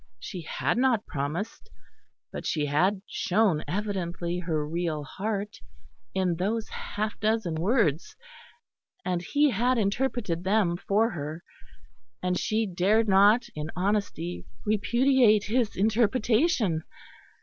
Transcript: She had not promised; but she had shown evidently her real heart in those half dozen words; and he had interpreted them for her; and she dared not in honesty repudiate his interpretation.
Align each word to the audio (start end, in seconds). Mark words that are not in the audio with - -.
She 0.19 0.41
had 0.41 0.79
not 0.79 1.05
promised; 1.05 1.69
but 2.31 2.43
she 2.43 2.65
had 2.65 3.03
shown 3.07 3.63
evidently 3.67 4.39
her 4.39 4.67
real 4.67 5.03
heart 5.03 5.59
in 6.15 6.37
those 6.37 6.67
half 6.69 7.19
dozen 7.19 7.53
words; 7.53 8.15
and 9.05 9.21
he 9.21 9.51
had 9.51 9.77
interpreted 9.77 10.43
them 10.43 10.75
for 10.75 11.11
her; 11.11 11.43
and 12.19 12.35
she 12.35 12.65
dared 12.65 13.07
not 13.07 13.45
in 13.53 13.69
honesty 13.75 14.43
repudiate 14.65 15.43
his 15.43 15.75
interpretation. 15.75 16.83